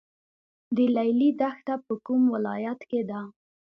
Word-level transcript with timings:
د 0.75 0.77
لیلی 0.95 1.29
دښته 1.39 1.75
په 1.85 1.93
کوم 2.05 2.21
ولایت 2.35 2.79
کې 2.89 3.01
ده؟ 3.09 3.21